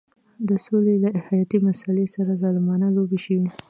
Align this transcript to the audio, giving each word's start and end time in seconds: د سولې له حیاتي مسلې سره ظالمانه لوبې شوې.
د 0.47 0.49
سولې 0.65 0.95
له 1.03 1.09
حیاتي 1.27 1.57
مسلې 1.67 2.05
سره 2.15 2.31
ظالمانه 2.41 2.87
لوبې 2.95 3.19
شوې. 3.25 3.47